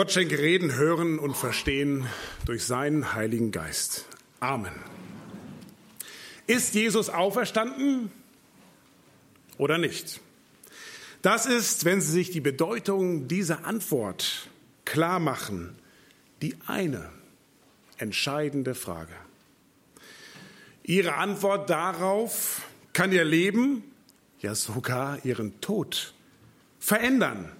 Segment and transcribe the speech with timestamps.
[0.00, 2.06] Gott schenke Reden, Hören und Verstehen
[2.46, 4.06] durch seinen Heiligen Geist.
[4.40, 4.72] Amen.
[6.46, 8.10] Ist Jesus auferstanden
[9.58, 10.22] oder nicht?
[11.20, 14.48] Das ist, wenn Sie sich die Bedeutung dieser Antwort
[14.86, 15.76] klar machen,
[16.40, 17.12] die eine
[17.98, 19.12] entscheidende Frage.
[20.82, 22.62] Ihre Antwort darauf
[22.94, 23.84] kann Ihr Leben,
[24.38, 26.14] ja sogar Ihren Tod
[26.78, 27.52] verändern.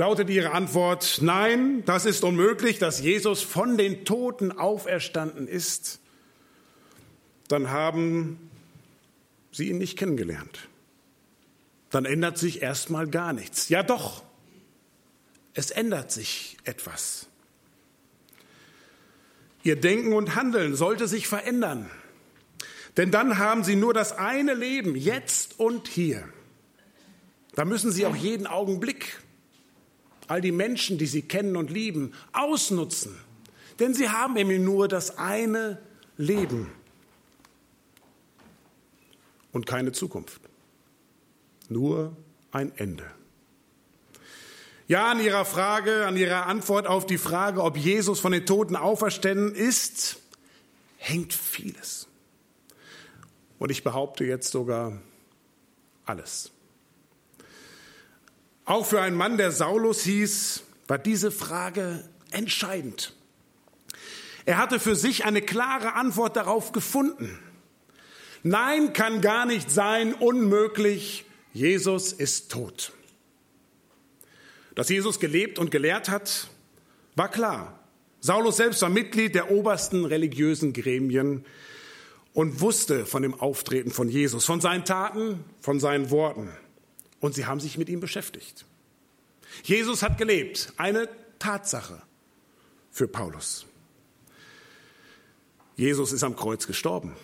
[0.00, 6.00] Lautet Ihre Antwort, nein, das ist unmöglich, dass Jesus von den Toten auferstanden ist,
[7.48, 8.50] dann haben
[9.52, 10.70] Sie ihn nicht kennengelernt.
[11.90, 13.68] Dann ändert sich erstmal gar nichts.
[13.68, 14.22] Ja doch,
[15.52, 17.26] es ändert sich etwas.
[19.64, 21.90] Ihr Denken und Handeln sollte sich verändern.
[22.96, 26.26] Denn dann haben Sie nur das eine Leben, jetzt und hier.
[27.54, 29.20] Da müssen Sie auch jeden Augenblick
[30.30, 33.18] all die Menschen, die Sie kennen und lieben, ausnutzen.
[33.80, 35.82] Denn Sie haben eben nur das eine
[36.16, 36.70] Leben
[39.50, 40.40] und keine Zukunft.
[41.68, 42.16] Nur
[42.52, 43.10] ein Ende.
[44.86, 48.76] Ja, an Ihrer Frage, an Ihrer Antwort auf die Frage, ob Jesus von den Toten
[48.76, 50.20] auferstanden ist,
[50.96, 52.06] hängt vieles.
[53.58, 54.96] Und ich behaupte jetzt sogar
[56.04, 56.52] alles.
[58.70, 63.16] Auch für einen Mann, der Saulus hieß, war diese Frage entscheidend.
[64.46, 67.36] Er hatte für sich eine klare Antwort darauf gefunden.
[68.44, 72.92] Nein, kann gar nicht sein, unmöglich, Jesus ist tot.
[74.76, 76.46] Dass Jesus gelebt und gelehrt hat,
[77.16, 77.76] war klar.
[78.20, 81.44] Saulus selbst war Mitglied der obersten religiösen Gremien
[82.34, 86.50] und wusste von dem Auftreten von Jesus, von seinen Taten, von seinen Worten
[87.20, 88.64] und sie haben sich mit ihm beschäftigt.
[89.62, 92.02] Jesus hat gelebt, eine Tatsache
[92.90, 93.66] für Paulus.
[95.76, 97.14] Jesus ist am Kreuz gestorben.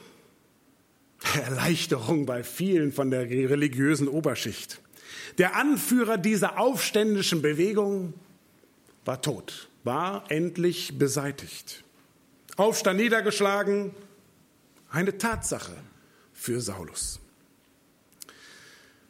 [1.35, 4.81] Erleichterung bei vielen von der religiösen Oberschicht.
[5.39, 8.15] Der Anführer dieser aufständischen Bewegung
[9.05, 11.85] war tot, war endlich beseitigt.
[12.56, 13.95] Aufstand niedergeschlagen,
[14.91, 15.77] eine Tatsache
[16.33, 17.21] für Saulus.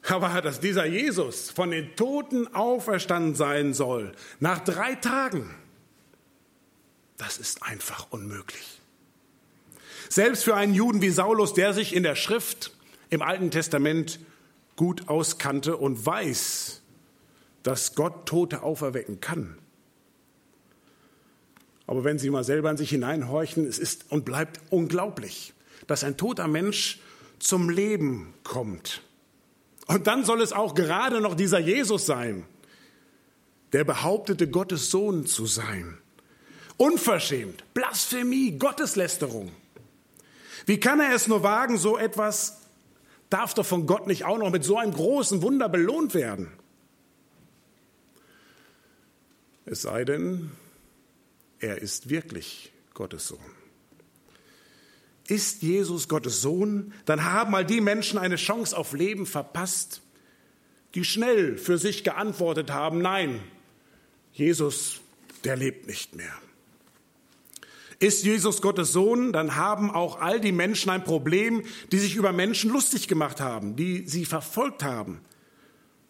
[0.09, 5.53] Aber dass dieser Jesus von den Toten auferstanden sein soll, nach drei Tagen,
[7.17, 8.81] das ist einfach unmöglich.
[10.09, 12.73] Selbst für einen Juden wie Saulus, der sich in der Schrift
[13.11, 14.21] im Alten Testament
[14.77, 16.83] gut auskannte und weiß,
[17.63, 19.59] dass Gott Tote auferwecken kann.
[21.89, 25.53] Aber wenn Sie mal selber in sich hineinhorchen, es ist und bleibt unglaublich,
[25.87, 27.01] dass ein toter Mensch
[27.39, 29.03] zum Leben kommt.
[29.87, 32.45] Und dann soll es auch gerade noch dieser Jesus sein,
[33.73, 35.99] der behauptete, Gottes Sohn zu sein.
[36.77, 39.53] Unverschämt, Blasphemie, Gotteslästerung.
[40.67, 42.61] Wie kann er es nur wagen, so etwas
[43.31, 46.51] darf doch von Gott nicht auch noch mit so einem großen Wunder belohnt werden?
[49.65, 50.53] Es sei denn,
[51.59, 53.56] er ist wirklich Gottes Sohn.
[55.29, 56.93] Ist Jesus Gottes Sohn?
[57.05, 60.03] Dann haben all die Menschen eine Chance auf Leben verpasst,
[60.95, 63.41] die schnell für sich geantwortet haben, nein,
[64.33, 65.01] Jesus,
[65.45, 66.33] der lebt nicht mehr.
[67.99, 72.33] Ist Jesus Gottes Sohn, dann haben auch all die Menschen ein Problem, die sich über
[72.33, 75.21] Menschen lustig gemacht haben, die sie verfolgt haben,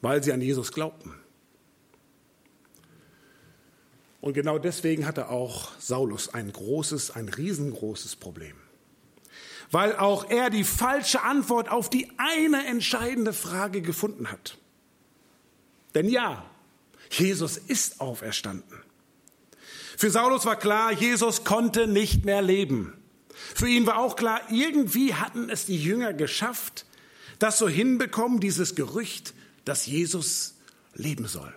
[0.03, 1.15] weil sie an Jesus glaubten.
[4.21, 8.56] Und genau deswegen hatte auch Saulus ein großes, ein riesengroßes Problem
[9.71, 14.59] weil auch er die falsche Antwort auf die eine entscheidende Frage gefunden hat.
[15.94, 16.44] Denn ja,
[17.10, 18.82] Jesus ist auferstanden.
[19.97, 22.93] Für Saulus war klar, Jesus konnte nicht mehr leben.
[23.31, 26.84] Für ihn war auch klar, irgendwie hatten es die Jünger geschafft,
[27.38, 29.34] das so hinbekommen, dieses Gerücht,
[29.65, 30.56] dass Jesus
[30.94, 31.53] leben soll.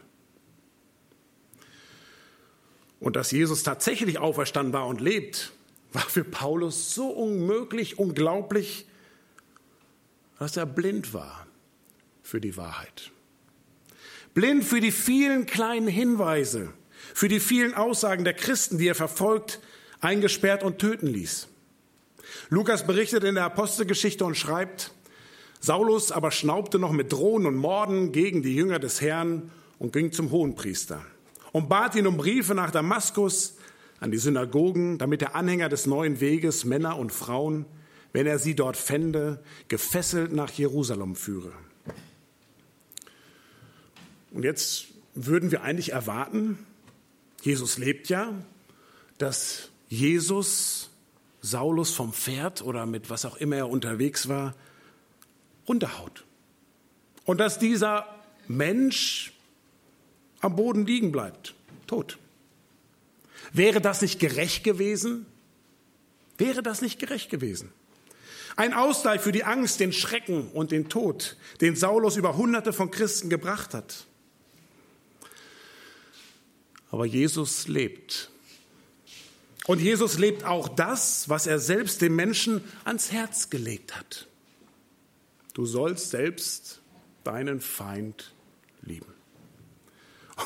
[2.99, 5.53] Und dass Jesus tatsächlich auferstanden war und lebt,
[5.93, 8.87] war für Paulus so unmöglich, unglaublich,
[10.37, 11.47] dass er blind war
[12.23, 13.11] für die Wahrheit.
[14.33, 16.73] Blind für die vielen kleinen Hinweise,
[17.13, 19.59] für die vielen Aussagen der Christen, die er verfolgt,
[19.99, 21.47] eingesperrt und töten ließ.
[22.49, 24.91] Lukas berichtet in der Apostelgeschichte und schreibt,
[25.59, 30.11] Saulus aber schnaubte noch mit Drohen und Morden gegen die Jünger des Herrn und ging
[30.11, 31.03] zum Hohenpriester
[31.51, 33.55] und bat ihn um Briefe nach Damaskus,
[33.99, 37.65] an die Synagogen, damit der Anhänger des neuen Weges, Männer und Frauen,
[38.13, 41.51] wenn er sie dort fände, gefesselt nach Jerusalem führe.
[44.31, 46.59] Und jetzt würden wir eigentlich erwarten,
[47.41, 48.33] Jesus lebt ja,
[49.17, 50.89] dass Jesus
[51.41, 54.55] Saulus vom Pferd oder mit was auch immer er unterwegs war,
[55.67, 56.25] runterhaut.
[57.25, 58.07] Und dass dieser
[58.47, 59.33] Mensch
[60.41, 61.53] am Boden liegen bleibt,
[61.87, 62.17] tot.
[63.51, 65.25] Wäre das nicht gerecht gewesen?
[66.37, 67.71] Wäre das nicht gerecht gewesen?
[68.55, 72.91] Ein Ausgleich für die Angst, den Schrecken und den Tod, den Saulus über Hunderte von
[72.91, 74.05] Christen gebracht hat.
[76.91, 78.29] Aber Jesus lebt.
[79.67, 84.27] Und Jesus lebt auch das, was er selbst dem Menschen ans Herz gelegt hat.
[85.53, 86.81] Du sollst selbst
[87.23, 88.33] deinen Feind
[88.81, 89.13] lieben.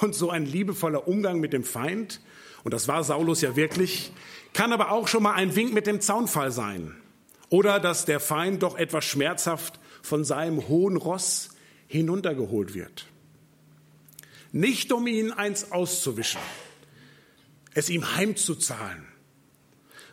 [0.01, 2.19] Und so ein liebevoller Umgang mit dem Feind,
[2.63, 4.11] und das war Saulus ja wirklich,
[4.53, 6.95] kann aber auch schon mal ein Wink mit dem Zaunfall sein.
[7.49, 11.49] Oder dass der Feind doch etwas schmerzhaft von seinem hohen Ross
[11.87, 13.07] hinuntergeholt wird.
[14.51, 16.41] Nicht um ihn eins auszuwischen,
[17.73, 19.05] es ihm heimzuzahlen,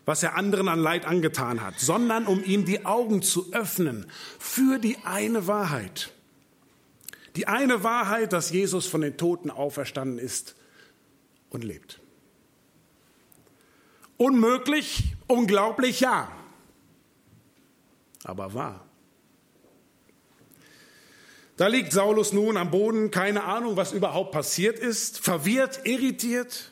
[0.05, 4.07] was er anderen an Leid angetan hat, sondern um ihm die Augen zu öffnen
[4.39, 6.13] für die eine Wahrheit.
[7.37, 10.57] Die eine Wahrheit, dass Jesus von den Toten auferstanden ist
[11.51, 12.01] und lebt.
[14.21, 16.31] Unmöglich, unglaublich, ja,
[18.23, 18.85] aber wahr.
[21.57, 26.71] Da liegt Saulus nun am Boden, keine Ahnung, was überhaupt passiert ist, verwirrt, irritiert.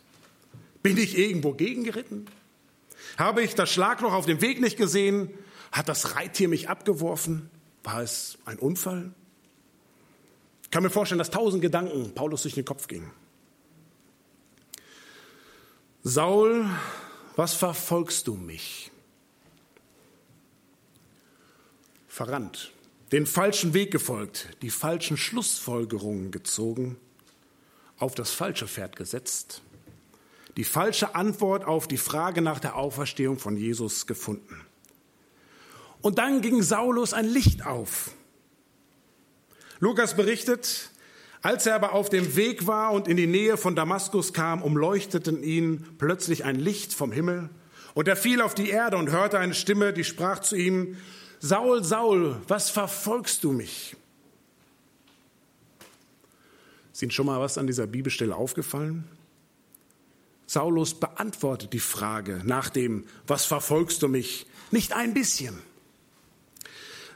[0.82, 2.26] Bin ich irgendwo gegengeritten?
[3.16, 5.30] Habe ich das Schlagloch auf dem Weg nicht gesehen?
[5.72, 7.48] Hat das Reittier mich abgeworfen?
[7.82, 9.10] War es ein Unfall?
[10.64, 13.10] Ich kann mir vorstellen, dass tausend Gedanken Paulus durch den Kopf gingen.
[16.02, 16.66] Saul,
[17.38, 18.90] was verfolgst du mich?
[22.06, 22.72] Verrannt,
[23.12, 26.96] den falschen Weg gefolgt, die falschen Schlussfolgerungen gezogen,
[27.96, 29.62] auf das falsche Pferd gesetzt
[30.58, 34.60] die falsche Antwort auf die Frage nach der Auferstehung von Jesus gefunden.
[36.00, 38.10] Und dann ging Saulus ein Licht auf.
[39.78, 40.90] Lukas berichtet,
[41.42, 45.42] als er aber auf dem Weg war und in die Nähe von Damaskus kam, umleuchteten
[45.42, 47.50] ihn plötzlich ein Licht vom Himmel.
[47.94, 50.96] Und er fiel auf die Erde und hörte eine Stimme, die sprach zu ihm,
[51.40, 53.96] Saul, Saul, was verfolgst du mich?
[56.92, 59.04] Ist Ihnen schon mal was an dieser Bibelstelle aufgefallen?
[60.48, 64.46] Saulus beantwortet die Frage nach dem, was verfolgst du mich?
[64.70, 65.58] Nicht ein bisschen.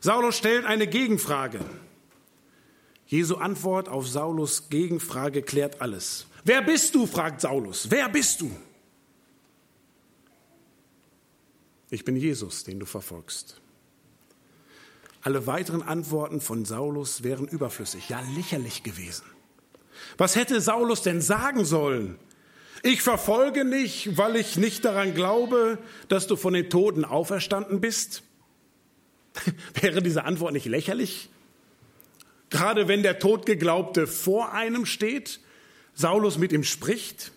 [0.00, 1.60] Saulus stellt eine Gegenfrage.
[3.12, 6.24] Jesu Antwort auf Saulus Gegenfrage klärt alles.
[6.44, 7.06] Wer bist du?
[7.06, 7.90] fragt Saulus.
[7.90, 8.50] Wer bist du?
[11.90, 13.60] Ich bin Jesus, den du verfolgst.
[15.20, 19.26] Alle weiteren Antworten von Saulus wären überflüssig, ja lächerlich gewesen.
[20.16, 22.18] Was hätte Saulus denn sagen sollen?
[22.82, 25.76] Ich verfolge dich, weil ich nicht daran glaube,
[26.08, 28.22] dass du von den Toten auferstanden bist?
[29.74, 31.28] Wäre diese Antwort nicht lächerlich?
[32.52, 35.40] Gerade wenn der Todgeglaubte vor einem steht,
[35.94, 37.32] Saulus mit ihm spricht?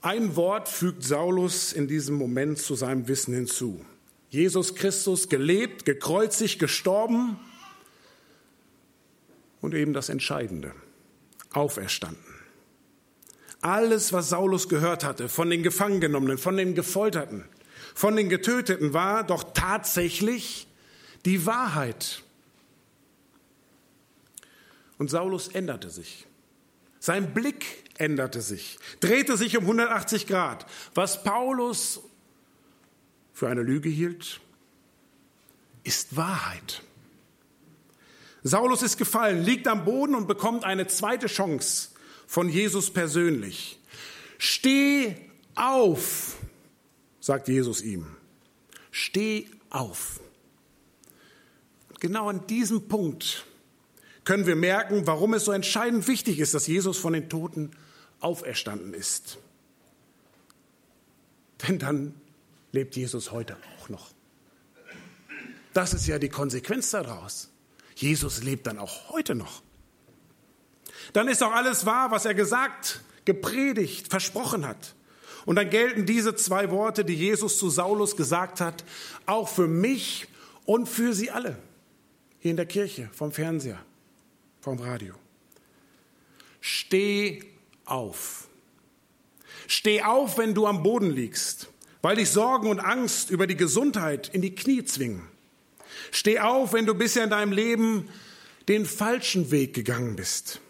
[0.00, 3.84] Ein Wort fügt Saulus in diesem Moment zu seinem Wissen hinzu.
[4.30, 7.38] Jesus Christus gelebt, gekreuzigt, gestorben
[9.60, 10.74] und eben das Entscheidende
[11.52, 12.34] auferstanden.
[13.60, 17.44] Alles, was Saulus gehört hatte von den Gefangengenommenen, von den Gefolterten,
[17.94, 20.66] von den Getöteten, war doch tatsächlich
[21.24, 22.22] die Wahrheit.
[24.98, 26.26] Und Saulus änderte sich.
[27.00, 30.66] Sein Blick änderte sich, drehte sich um 180 Grad.
[30.94, 32.00] Was Paulus
[33.32, 34.40] für eine Lüge hielt,
[35.82, 36.82] ist Wahrheit.
[38.44, 41.90] Saulus ist gefallen, liegt am Boden und bekommt eine zweite Chance
[42.26, 43.78] von Jesus persönlich.
[44.38, 45.16] Steh
[45.54, 46.36] auf,
[47.20, 48.06] sagt Jesus ihm.
[48.90, 50.20] Steh auf.
[52.02, 53.46] Genau an diesem Punkt
[54.24, 57.70] können wir merken, warum es so entscheidend wichtig ist, dass Jesus von den Toten
[58.18, 59.38] auferstanden ist.
[61.62, 62.12] Denn dann
[62.72, 64.10] lebt Jesus heute auch noch.
[65.74, 67.50] Das ist ja die Konsequenz daraus.
[67.94, 69.62] Jesus lebt dann auch heute noch.
[71.12, 74.96] Dann ist auch alles wahr, was er gesagt, gepredigt, versprochen hat.
[75.46, 78.82] Und dann gelten diese zwei Worte, die Jesus zu Saulus gesagt hat,
[79.24, 80.26] auch für mich
[80.64, 81.56] und für sie alle.
[82.42, 83.78] Hier in der Kirche, vom Fernseher,
[84.60, 85.14] vom Radio.
[86.60, 87.44] Steh
[87.84, 88.48] auf.
[89.68, 91.68] Steh auf, wenn du am Boden liegst,
[92.02, 95.22] weil dich Sorgen und Angst über die Gesundheit in die Knie zwingen.
[96.10, 98.08] Steh auf, wenn du bisher in deinem Leben
[98.66, 100.60] den falschen Weg gegangen bist.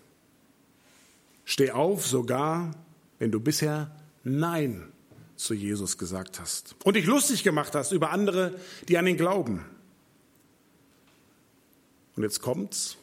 [1.47, 2.73] Steh auf, sogar
[3.19, 4.93] wenn du bisher Nein
[5.37, 8.61] zu Jesus gesagt hast und dich lustig gemacht hast über andere,
[8.91, 9.64] die an ihn glauben.
[12.23, 12.99] Und jetzt kommt's.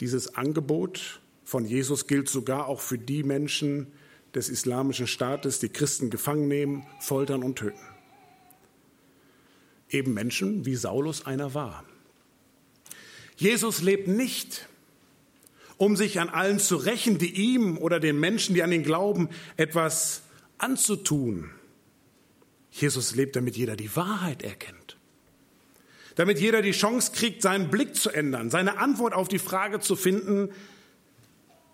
[0.00, 3.86] Dieses Angebot von Jesus gilt sogar auch für die Menschen
[4.34, 7.80] des islamischen Staates, die Christen gefangen nehmen, foltern und töten.
[9.88, 11.82] Eben Menschen, wie Saulus einer war.
[13.36, 14.68] Jesus lebt nicht,
[15.78, 19.30] um sich an allen zu rächen, die ihm oder den Menschen, die an ihn glauben,
[19.56, 20.24] etwas
[20.58, 21.48] anzutun.
[22.70, 24.99] Jesus lebt, damit jeder die Wahrheit erkennt.
[26.20, 29.96] Damit jeder die Chance kriegt, seinen Blick zu ändern, seine Antwort auf die Frage zu
[29.96, 30.50] finden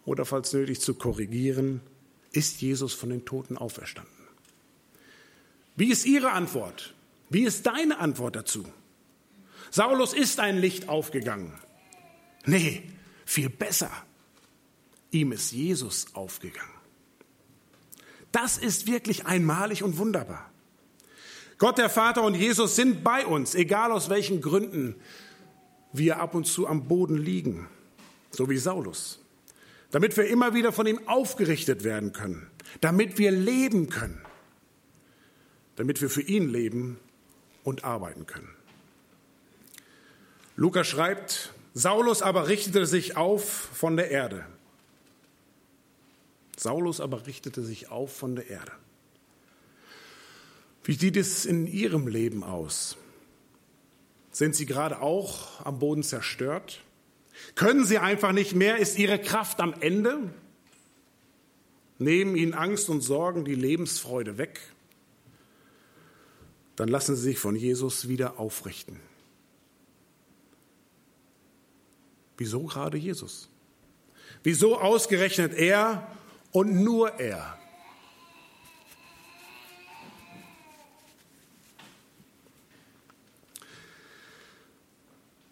[0.05, 1.81] oder falls nötig zu korrigieren,
[2.31, 4.15] ist Jesus von den Toten auferstanden?
[5.75, 6.95] Wie ist Ihre Antwort?
[7.29, 8.65] Wie ist deine Antwort dazu?
[9.73, 11.53] Saulus ist ein Licht aufgegangen.
[12.45, 12.85] Nee,
[13.25, 13.91] viel besser.
[15.11, 16.71] Ihm ist Jesus aufgegangen.
[18.31, 20.53] Das ist wirklich einmalig und wunderbar.
[21.59, 24.95] Gott der Vater und Jesus sind bei uns, egal aus welchen Gründen
[25.93, 27.69] wir ab und zu am Boden liegen,
[28.31, 29.21] so wie Saulus,
[29.91, 32.47] damit wir immer wieder von ihm aufgerichtet werden können,
[32.81, 34.21] damit wir leben können,
[35.77, 36.99] damit wir für ihn leben
[37.65, 38.51] und arbeiten können.
[40.57, 44.47] Lukas schreibt, Saulus aber richtete sich auf von der Erde.
[46.57, 48.73] Saulus aber richtete sich auf von der Erde.
[50.87, 52.97] Wie sieht es in Ihrem Leben aus?
[54.31, 56.85] Sind Sie gerade auch am Boden zerstört?
[57.57, 58.77] Können Sie einfach nicht mehr?
[58.77, 60.33] Ist Ihre Kraft am Ende?
[61.99, 64.61] Nehmen Ihnen Angst und Sorgen die Lebensfreude weg?
[66.77, 69.01] Dann lassen Sie sich von Jesus wieder aufrichten.
[72.37, 73.49] Wieso gerade Jesus?
[74.45, 76.07] Wieso ausgerechnet er
[76.53, 77.59] und nur er?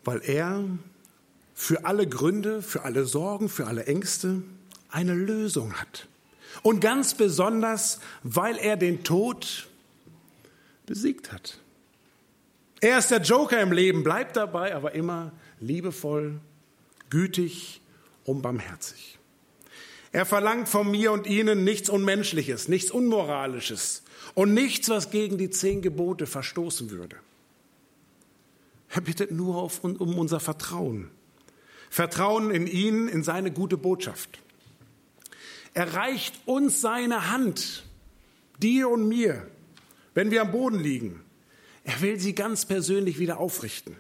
[0.04, 0.64] Weil er
[1.54, 4.42] für alle Gründe, für alle Sorgen, für alle Ängste
[4.90, 6.08] eine Lösung hat.
[6.62, 9.68] Und ganz besonders, weil er den Tod
[10.86, 11.58] besiegt hat.
[12.80, 16.40] Er ist der Joker im Leben, bleibt dabei, aber immer liebevoll
[17.08, 17.80] gütig
[18.24, 19.18] und barmherzig.
[20.12, 24.02] Er verlangt von mir und Ihnen nichts Unmenschliches, nichts Unmoralisches
[24.34, 27.16] und nichts, was gegen die zehn Gebote verstoßen würde.
[28.94, 31.10] Er bittet nur auf, um unser Vertrauen.
[31.90, 34.38] Vertrauen in ihn, in seine gute Botschaft.
[35.74, 37.84] Er reicht uns seine Hand,
[38.62, 39.48] dir und mir,
[40.14, 41.20] wenn wir am Boden liegen.
[41.82, 43.96] Er will sie ganz persönlich wieder aufrichten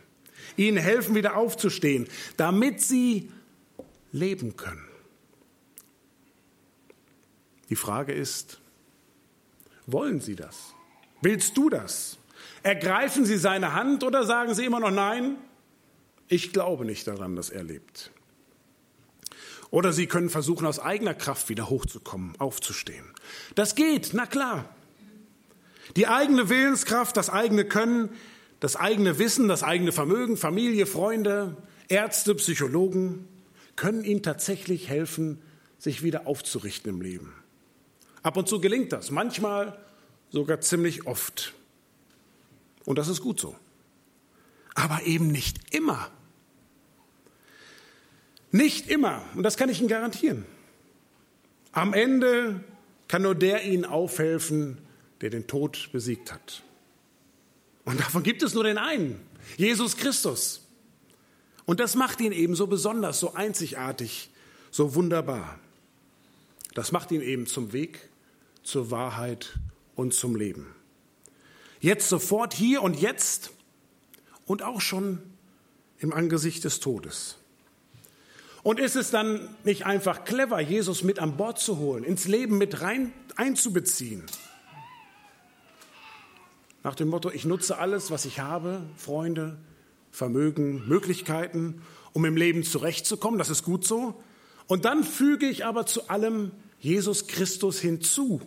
[0.56, 3.30] ihnen helfen, wieder aufzustehen, damit sie
[4.12, 4.86] leben können.
[7.70, 8.60] Die Frage ist,
[9.86, 10.74] wollen Sie das?
[11.20, 12.18] Willst du das?
[12.64, 15.36] Ergreifen Sie seine Hand oder sagen Sie immer noch Nein?
[16.28, 18.10] Ich glaube nicht daran, dass er lebt.
[19.70, 23.04] Oder Sie können versuchen, aus eigener Kraft wieder hochzukommen, aufzustehen.
[23.54, 24.74] Das geht, na klar.
[25.96, 28.08] Die eigene Willenskraft, das eigene Können,
[28.60, 33.28] das eigene Wissen, das eigene Vermögen, Familie, Freunde, Ärzte, Psychologen
[33.76, 35.42] können ihm tatsächlich helfen,
[35.78, 37.34] sich wieder aufzurichten im Leben.
[38.22, 39.78] Ab und zu gelingt das, manchmal
[40.30, 41.52] sogar ziemlich oft.
[42.84, 43.56] Und das ist gut so.
[44.74, 46.10] Aber eben nicht immer.
[48.50, 49.24] Nicht immer.
[49.34, 50.46] Und das kann ich Ihnen garantieren.
[51.72, 52.62] Am Ende
[53.08, 54.78] kann nur der Ihnen aufhelfen,
[55.20, 56.62] der den Tod besiegt hat.
[57.84, 59.20] Und davon gibt es nur den einen,
[59.56, 60.62] Jesus Christus.
[61.66, 64.30] Und das macht ihn eben so besonders, so einzigartig,
[64.70, 65.58] so wunderbar.
[66.74, 68.08] Das macht ihn eben zum Weg,
[68.62, 69.58] zur Wahrheit
[69.94, 70.73] und zum Leben.
[71.84, 73.50] Jetzt sofort, hier und jetzt
[74.46, 75.20] und auch schon
[75.98, 77.36] im Angesicht des Todes.
[78.62, 82.56] Und ist es dann nicht einfach clever, Jesus mit an Bord zu holen, ins Leben
[82.56, 84.24] mit rein einzubeziehen?
[86.82, 89.58] Nach dem Motto, ich nutze alles, was ich habe, Freunde,
[90.10, 91.82] Vermögen, Möglichkeiten,
[92.14, 93.38] um im Leben zurechtzukommen.
[93.38, 94.22] Das ist gut so.
[94.68, 98.40] Und dann füge ich aber zu allem Jesus Christus hinzu.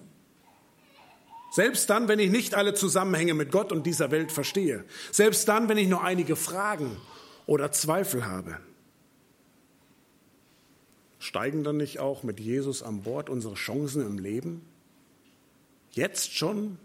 [1.57, 4.85] Selbst dann, wenn ich nicht alle Zusammenhänge mit Gott und dieser Welt verstehe.
[5.11, 6.97] Selbst dann, wenn ich nur einige Fragen
[7.47, 8.59] oder Zweifel habe.
[11.17, 14.61] Steigen dann nicht auch mit Jesus an Bord unsere Chancen im Leben?
[15.89, 16.77] Jetzt schon?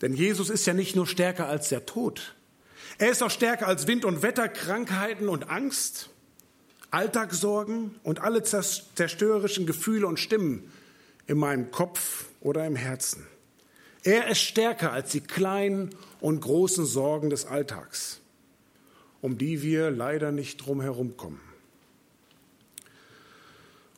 [0.00, 2.34] Denn Jesus ist ja nicht nur stärker als der Tod.
[2.98, 6.10] Er ist auch stärker als Wind und Wetter, Krankheiten und Angst,
[6.90, 10.72] Alltagssorgen und alle zerstörerischen Gefühle und Stimmen
[11.28, 13.26] in meinem Kopf oder im Herzen.
[14.04, 18.20] Er ist stärker als die kleinen und großen Sorgen des Alltags,
[19.20, 21.40] um die wir leider nicht drum herum kommen.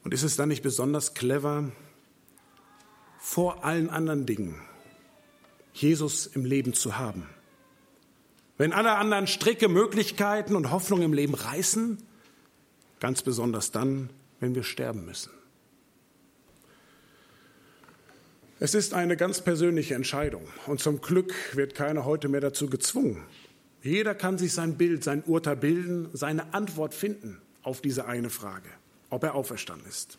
[0.05, 1.73] Und ist es dann nicht besonders clever,
[3.19, 4.61] vor allen anderen Dingen
[5.73, 7.27] Jesus im Leben zu haben?
[8.59, 11.99] Wenn alle anderen Stricke, Möglichkeiten und Hoffnungen im Leben reißen,
[13.01, 15.31] ganz besonders dann, wenn wir sterben müssen.
[18.65, 23.23] Es ist eine ganz persönliche Entscheidung und zum Glück wird keiner heute mehr dazu gezwungen.
[23.83, 28.71] Jeder kann sich sein Bild, sein Urteil bilden, seine Antwort finden auf diese eine Frage
[29.11, 30.17] ob er auferstanden ist.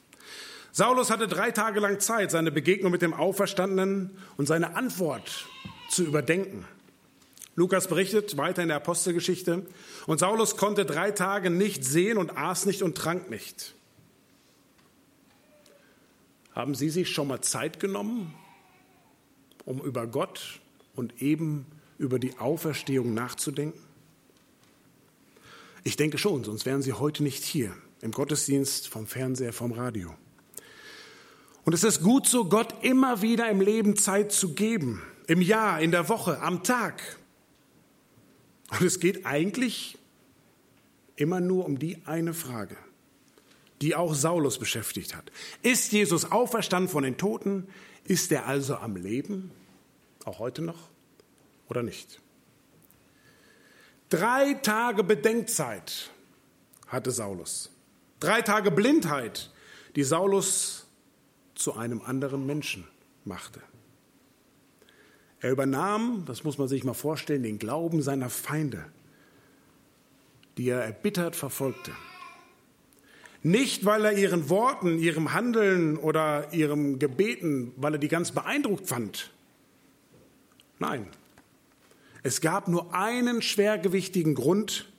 [0.72, 5.48] Saulus hatte drei Tage lang Zeit, seine Begegnung mit dem Auferstandenen und seine Antwort
[5.90, 6.68] zu überdenken.
[7.56, 9.66] Lukas berichtet weiter in der Apostelgeschichte,
[10.06, 13.74] und Saulus konnte drei Tage nicht sehen und aß nicht und trank nicht.
[16.56, 18.34] Haben Sie sich schon mal Zeit genommen,
[19.66, 20.62] um über Gott
[20.96, 21.66] und eben
[21.98, 23.80] über die Auferstehung nachzudenken?
[25.84, 30.16] Ich denke schon, sonst wären Sie heute nicht hier im Gottesdienst, vom Fernseher, vom Radio.
[31.66, 35.82] Und es ist gut so, Gott immer wieder im Leben Zeit zu geben, im Jahr,
[35.82, 37.02] in der Woche, am Tag.
[38.72, 39.98] Und es geht eigentlich
[41.18, 42.78] immer nur um die eine Frage,
[43.82, 45.32] die auch Saulus beschäftigt hat.
[45.62, 47.68] Ist Jesus auferstanden von den Toten?
[48.06, 49.52] Ist er also am Leben?
[50.24, 50.90] Auch heute noch?
[51.68, 52.22] Oder nicht?
[54.10, 56.12] Drei Tage Bedenkzeit
[56.88, 57.72] hatte Saulus.
[58.20, 59.52] Drei Tage Blindheit,
[59.96, 60.88] die Saulus
[61.56, 62.88] zu einem anderen Menschen
[63.24, 63.62] machte.
[65.40, 68.86] Er übernahm, das muss man sich mal vorstellen, den Glauben seiner Feinde,
[70.58, 71.92] die er erbittert verfolgte.
[73.46, 78.88] Nicht, weil er ihren Worten, ihrem Handeln oder ihrem Gebeten, weil er die ganz beeindruckt
[78.88, 79.30] fand.
[80.80, 81.06] Nein,
[82.24, 84.92] es gab nur einen schwergewichtigen Grund,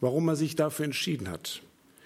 [0.00, 1.60] warum er sich dafür entschieden hat.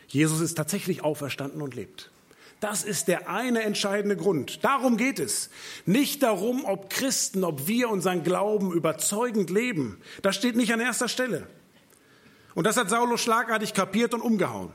[0.08, 2.10] Jesus ist tatsächlich auferstanden und lebt.
[2.58, 4.64] Das ist der eine entscheidende Grund.
[4.64, 5.48] Darum geht es.
[5.86, 10.00] Nicht darum, ob Christen, ob wir unseren Glauben überzeugend leben.
[10.22, 11.46] Das steht nicht an erster Stelle.
[12.56, 14.72] Und das hat Saulus schlagartig kapiert und umgehauen.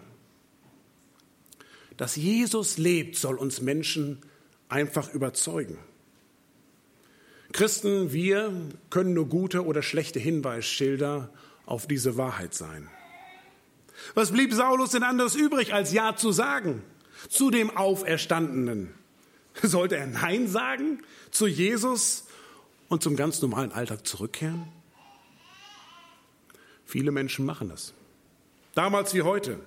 [1.99, 4.19] Dass Jesus lebt, soll uns Menschen
[4.69, 5.77] einfach überzeugen.
[7.51, 8.53] Christen, wir
[8.89, 11.29] können nur gute oder schlechte Hinweisschilder
[11.65, 12.87] auf diese Wahrheit sein.
[14.13, 16.83] Was blieb Saulus denn anderes übrig, als Ja zu sagen
[17.27, 18.93] zu dem Auferstandenen?
[19.61, 22.27] Sollte er Nein sagen zu Jesus
[22.87, 24.63] und zum ganz normalen Alltag zurückkehren?
[26.85, 27.93] Viele Menschen machen das.
[28.73, 29.59] Damals wie heute.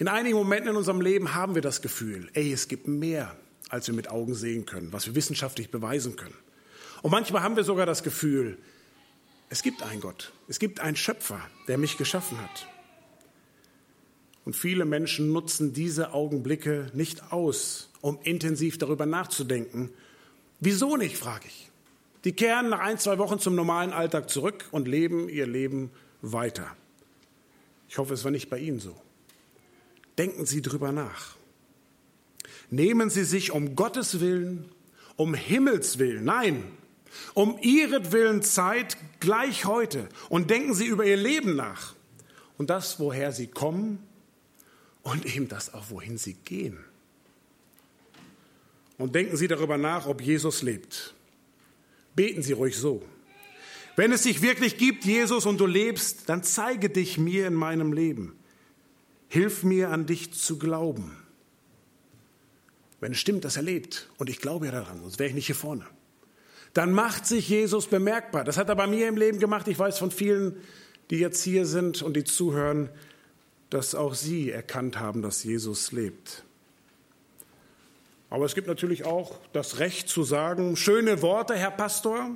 [0.00, 3.36] In einigen Momenten in unserem Leben haben wir das Gefühl, ey, es gibt mehr,
[3.68, 6.34] als wir mit Augen sehen können, was wir wissenschaftlich beweisen können.
[7.02, 8.56] Und manchmal haben wir sogar das Gefühl,
[9.50, 12.66] es gibt einen Gott, es gibt einen Schöpfer, der mich geschaffen hat.
[14.46, 19.90] Und viele Menschen nutzen diese Augenblicke nicht aus, um intensiv darüber nachzudenken.
[20.60, 21.70] Wieso nicht, frage ich.
[22.24, 25.90] Die kehren nach ein, zwei Wochen zum normalen Alltag zurück und leben ihr Leben
[26.22, 26.74] weiter.
[27.90, 28.96] Ich hoffe, es war nicht bei Ihnen so.
[30.20, 31.34] Denken Sie drüber nach.
[32.68, 34.70] Nehmen Sie sich um Gottes Willen,
[35.16, 36.62] um Himmels Willen, nein,
[37.32, 41.94] um Ihretwillen Zeit gleich heute und denken Sie über Ihr Leben nach
[42.58, 43.98] und das, woher Sie kommen
[45.02, 46.76] und eben das auch, wohin sie gehen.
[48.98, 51.14] Und denken Sie darüber nach, ob Jesus lebt.
[52.14, 53.02] Beten Sie ruhig so.
[53.96, 57.94] Wenn es dich wirklich gibt, Jesus, und du lebst, dann zeige dich mir in meinem
[57.94, 58.36] Leben.
[59.30, 61.16] Hilf mir an dich zu glauben.
[62.98, 65.46] Wenn es stimmt, dass er lebt, und ich glaube ja daran, sonst wäre ich nicht
[65.46, 65.86] hier vorne,
[66.74, 68.42] dann macht sich Jesus bemerkbar.
[68.42, 69.68] Das hat er bei mir im Leben gemacht.
[69.68, 70.56] Ich weiß von vielen,
[71.10, 72.90] die jetzt hier sind und die zuhören,
[73.70, 76.42] dass auch sie erkannt haben, dass Jesus lebt.
[78.30, 82.30] Aber es gibt natürlich auch das Recht zu sagen, schöne Worte, Herr Pastor,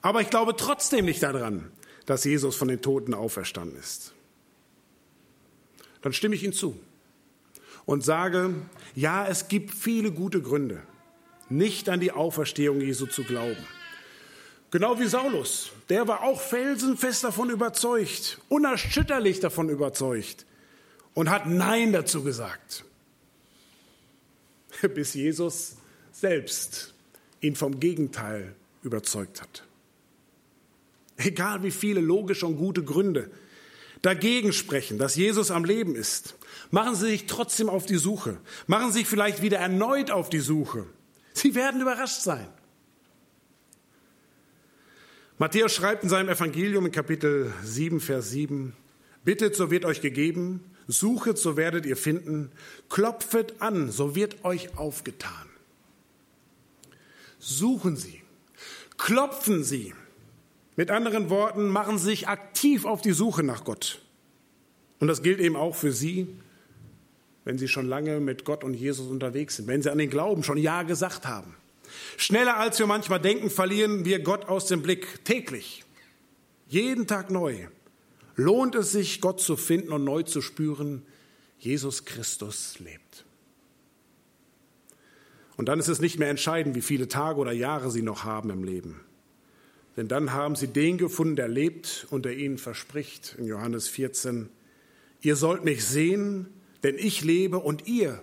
[0.00, 1.70] aber ich glaube trotzdem nicht daran,
[2.06, 4.13] dass Jesus von den Toten auferstanden ist.
[6.04, 6.78] Dann stimme ich Ihnen zu
[7.86, 8.54] und sage,
[8.94, 10.82] ja, es gibt viele gute Gründe,
[11.48, 13.56] nicht an die Auferstehung Jesu zu glauben.
[14.70, 15.70] Genau wie Saulus.
[15.88, 20.44] Der war auch felsenfest davon überzeugt, unerschütterlich davon überzeugt
[21.14, 22.84] und hat Nein dazu gesagt.
[24.94, 25.76] Bis Jesus
[26.12, 26.92] selbst
[27.40, 29.64] ihn vom Gegenteil überzeugt hat.
[31.16, 33.30] Egal wie viele logische und gute Gründe
[34.04, 36.36] dagegen sprechen, dass Jesus am Leben ist,
[36.70, 38.38] machen Sie sich trotzdem auf die Suche.
[38.66, 40.86] Machen Sie sich vielleicht wieder erneut auf die Suche.
[41.32, 42.46] Sie werden überrascht sein.
[45.38, 48.74] Matthäus schreibt in seinem Evangelium in Kapitel 7, Vers 7,
[49.24, 52.52] Bittet, so wird euch gegeben, suchet, so werdet ihr finden,
[52.90, 55.48] klopfet an, so wird euch aufgetan.
[57.38, 58.22] Suchen Sie,
[58.96, 59.94] klopfen Sie.
[60.76, 64.00] Mit anderen Worten, machen Sie sich aktiv auf die Suche nach Gott.
[64.98, 66.28] Und das gilt eben auch für Sie,
[67.44, 70.42] wenn Sie schon lange mit Gott und Jesus unterwegs sind, wenn Sie an den Glauben
[70.42, 71.54] schon Ja gesagt haben.
[72.16, 75.84] Schneller als wir manchmal denken, verlieren wir Gott aus dem Blick täglich.
[76.66, 77.68] Jeden Tag neu
[78.36, 81.02] lohnt es sich, Gott zu finden und neu zu spüren,
[81.58, 83.24] Jesus Christus lebt.
[85.56, 88.50] Und dann ist es nicht mehr entscheidend, wie viele Tage oder Jahre Sie noch haben
[88.50, 89.00] im Leben.
[89.96, 94.48] Denn dann haben Sie den gefunden, der lebt und der Ihnen verspricht in Johannes 14,
[95.20, 96.48] ihr sollt mich sehen,
[96.82, 98.20] denn ich lebe und ihr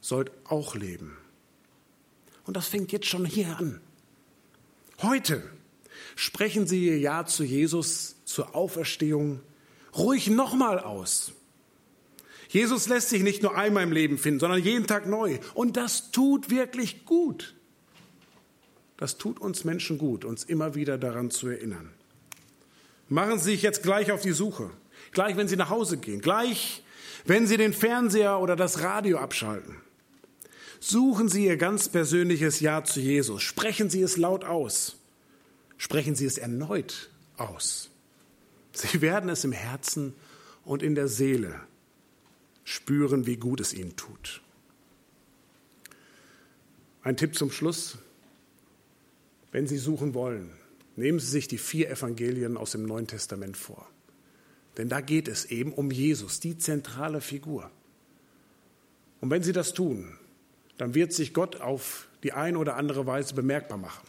[0.00, 1.16] sollt auch leben.
[2.46, 3.80] Und das fängt jetzt schon hier an.
[5.02, 5.42] Heute
[6.16, 9.40] sprechen Sie Ihr Ja zu Jesus, zur Auferstehung,
[9.96, 11.32] ruhig nochmal aus.
[12.48, 15.38] Jesus lässt sich nicht nur einmal im Leben finden, sondern jeden Tag neu.
[15.54, 17.54] Und das tut wirklich gut.
[19.00, 21.90] Das tut uns Menschen gut, uns immer wieder daran zu erinnern.
[23.08, 24.70] Machen Sie sich jetzt gleich auf die Suche.
[25.12, 26.20] Gleich, wenn Sie nach Hause gehen.
[26.20, 26.84] Gleich,
[27.24, 29.76] wenn Sie den Fernseher oder das Radio abschalten.
[30.80, 33.42] Suchen Sie Ihr ganz persönliches Ja zu Jesus.
[33.42, 34.96] Sprechen Sie es laut aus.
[35.78, 37.08] Sprechen Sie es erneut
[37.38, 37.88] aus.
[38.72, 40.14] Sie werden es im Herzen
[40.62, 41.58] und in der Seele
[42.64, 44.42] spüren, wie gut es Ihnen tut.
[47.02, 47.96] Ein Tipp zum Schluss.
[49.52, 50.52] Wenn Sie suchen wollen,
[50.96, 53.88] nehmen Sie sich die vier Evangelien aus dem Neuen Testament vor.
[54.76, 57.70] Denn da geht es eben um Jesus, die zentrale Figur.
[59.20, 60.16] Und wenn Sie das tun,
[60.78, 64.06] dann wird sich Gott auf die eine oder andere Weise bemerkbar machen.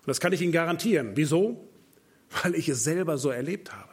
[0.00, 1.12] Und das kann ich Ihnen garantieren.
[1.14, 1.68] Wieso?
[2.42, 3.92] Weil ich es selber so erlebt habe.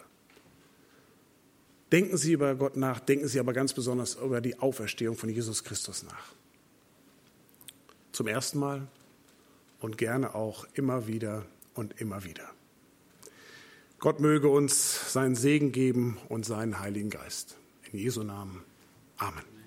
[1.92, 5.64] Denken Sie über Gott nach, denken Sie aber ganz besonders über die Auferstehung von Jesus
[5.64, 6.34] Christus nach.
[8.12, 8.88] Zum ersten Mal
[9.80, 12.50] und gerne auch immer wieder und immer wieder.
[14.00, 17.58] Gott möge uns seinen Segen geben und seinen Heiligen Geist.
[17.92, 18.64] In Jesu Namen.
[19.18, 19.59] Amen.